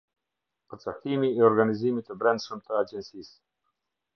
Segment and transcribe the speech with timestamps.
[0.73, 3.37] Përcaktimi i organizimit të brendshëm të Agjencisë.